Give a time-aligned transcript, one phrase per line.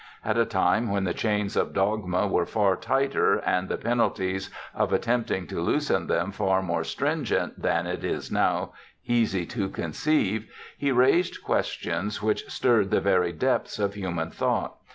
[0.25, 4.91] At a time when the chains of dogma were far tighter and the penalties of
[4.91, 8.73] attempting to loosen them far more stringent than it is now
[9.05, 14.77] easy to conceive he raised questions which stirred the very depths of human thought.